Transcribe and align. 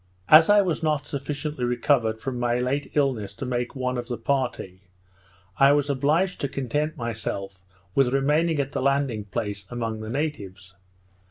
As 0.29 0.49
I 0.49 0.63
was 0.63 0.81
not 0.81 1.05
sufficiently 1.05 1.63
recovered 1.63 2.19
from 2.19 2.39
my 2.39 2.57
late 2.57 2.89
illness 2.95 3.35
to 3.35 3.45
make 3.45 3.75
one 3.75 3.99
of 3.99 4.07
the 4.07 4.17
party, 4.17 4.81
I 5.59 5.73
was 5.73 5.91
obliged 5.91 6.41
to 6.41 6.47
content 6.49 6.97
myself 6.97 7.59
with 7.93 8.11
remaining 8.11 8.57
at 8.59 8.71
the 8.71 8.81
landing 8.81 9.25
place 9.25 9.67
among 9.69 9.99
the 9.99 10.09
natives. 10.09 10.73